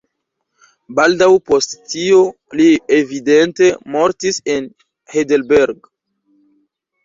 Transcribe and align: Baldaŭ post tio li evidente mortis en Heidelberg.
Baldaŭ 0.99 1.27
post 1.49 1.75
tio 1.91 2.23
li 2.61 2.67
evidente 3.01 3.69
mortis 3.99 4.43
en 4.57 4.73
Heidelberg. 5.15 5.95